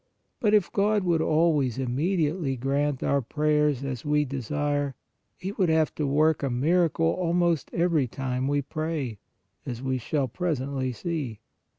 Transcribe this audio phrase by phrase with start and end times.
[0.39, 4.95] But if God would always immediately grant our prayers as we desire,
[5.37, 9.19] He would have to work a miracle almost every time we pray,
[9.63, 11.39] as we shall presently see.